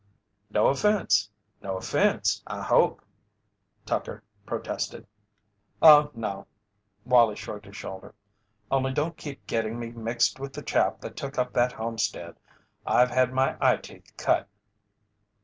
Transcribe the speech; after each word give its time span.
"No 0.49 0.65
offence 0.69 1.29
no 1.61 1.77
offence, 1.77 2.41
I 2.47 2.63
hope?" 2.63 3.03
Tucker 3.85 4.23
protested. 4.47 5.05
"Oh, 5.79 6.09
no." 6.15 6.47
Wallie 7.05 7.35
shrugged 7.35 7.65
his 7.65 7.77
shoulder. 7.77 8.15
"Only 8.71 8.93
don't 8.93 9.15
keep 9.15 9.45
getting 9.45 9.77
me 9.79 9.91
mixed 9.91 10.39
with 10.39 10.53
the 10.53 10.63
chap 10.63 11.01
that 11.01 11.15
took 11.15 11.37
up 11.37 11.53
that 11.53 11.73
homestead. 11.73 12.35
I've 12.83 13.11
had 13.11 13.31
my 13.31 13.55
eyeteeth 13.61 14.17
cut." 14.17 14.49